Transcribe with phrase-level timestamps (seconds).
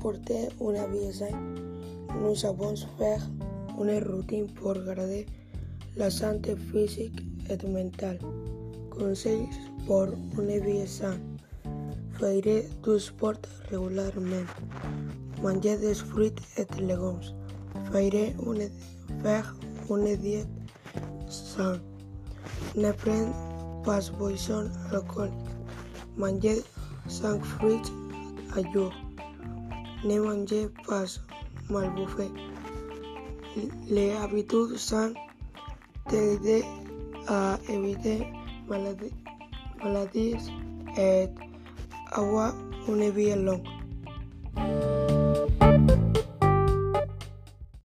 [0.00, 1.54] porter una vie saine.
[2.22, 3.22] Nous avons faire
[3.78, 5.26] une routine pour garder
[5.96, 8.18] la santé physique et mentale.
[8.90, 9.48] Conseils
[9.86, 11.20] pour une vie saine.
[12.18, 13.34] Faire du sport
[13.70, 14.46] régulièrement.
[15.42, 17.20] Manger des fruits et légumes.
[17.92, 18.70] Faire une,
[19.22, 19.54] faire
[19.88, 20.48] une diète
[21.28, 21.80] saine.
[22.76, 25.34] Ne prendre pas boisson alcoolique.
[26.16, 26.62] Manger
[27.08, 27.80] 5 fruits
[28.56, 28.92] à jour.
[30.02, 31.04] Ne mangez pas
[31.68, 32.28] mal bouffé.
[33.88, 35.14] Les habitudes saines
[36.08, 36.64] t'aident
[37.28, 38.26] à éviter
[38.68, 39.12] maladies,
[40.96, 41.28] et
[42.12, 42.54] avoir
[42.88, 43.79] une vie longue.